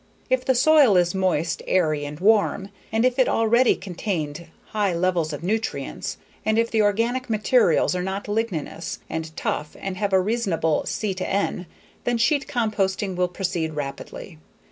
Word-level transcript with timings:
If 0.31 0.43
the 0.43 0.55
soil 0.55 0.97
is 0.97 1.13
moist, 1.13 1.61
airy, 1.67 2.05
and 2.05 2.19
warm 2.19 2.69
and 2.91 3.05
if 3.05 3.19
it 3.19 3.29
already 3.29 3.75
contained 3.75 4.47
high 4.69 4.95
levels 4.95 5.31
of 5.31 5.43
nutrients, 5.43 6.17
and 6.43 6.57
if 6.57 6.71
the 6.71 6.81
organic 6.81 7.29
materials 7.29 7.95
are 7.95 8.01
not 8.01 8.25
ligninous 8.27 8.97
and 9.11 9.29
tough 9.37 9.75
and 9.79 9.97
have 9.97 10.11
a 10.11 10.19
reasonable 10.19 10.87
C/N, 10.87 11.67
then 12.03 12.17
sheet 12.17 12.47
composting 12.47 13.15
will 13.15 13.27
proceed 13.27 13.75
rapidly. 13.75 14.39